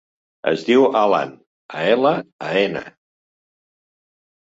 Es 0.51 0.61
diu 0.69 0.85
Alan: 1.01 1.33
a, 1.81 1.83
ela, 1.97 2.13
a, 2.47 2.47
ena. 2.63 2.81